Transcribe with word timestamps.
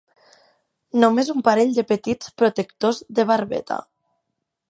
Només 1.03 1.29
un 1.33 1.43
parell 1.49 1.75
de 1.75 1.83
petits 1.91 2.33
protectors 2.43 3.03
de 3.19 3.27
barbeta. 3.33 3.79